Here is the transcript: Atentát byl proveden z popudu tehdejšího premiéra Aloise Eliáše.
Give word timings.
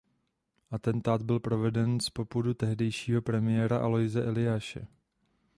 Atentát 0.71 1.21
byl 1.21 1.39
proveden 1.39 1.99
z 1.99 2.09
popudu 2.09 2.53
tehdejšího 2.53 3.21
premiéra 3.21 3.79
Aloise 3.79 4.23
Eliáše. 4.25 4.87